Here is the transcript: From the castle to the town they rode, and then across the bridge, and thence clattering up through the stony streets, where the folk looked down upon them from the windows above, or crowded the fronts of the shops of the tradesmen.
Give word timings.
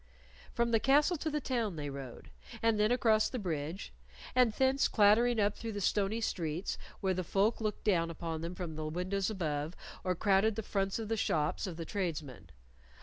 From 0.55 0.71
the 0.71 0.79
castle 0.79 1.15
to 1.17 1.29
the 1.29 1.39
town 1.39 1.75
they 1.75 1.91
rode, 1.91 2.31
and 2.63 2.79
then 2.79 2.91
across 2.91 3.29
the 3.29 3.37
bridge, 3.37 3.93
and 4.33 4.51
thence 4.51 4.87
clattering 4.87 5.39
up 5.39 5.55
through 5.55 5.73
the 5.73 5.79
stony 5.79 6.21
streets, 6.21 6.79
where 7.01 7.13
the 7.13 7.23
folk 7.23 7.61
looked 7.61 7.83
down 7.83 8.09
upon 8.09 8.41
them 8.41 8.55
from 8.55 8.73
the 8.75 8.85
windows 8.87 9.29
above, 9.29 9.75
or 10.03 10.15
crowded 10.15 10.55
the 10.55 10.63
fronts 10.63 10.97
of 10.97 11.07
the 11.07 11.17
shops 11.17 11.67
of 11.67 11.77
the 11.77 11.85
tradesmen. 11.85 12.49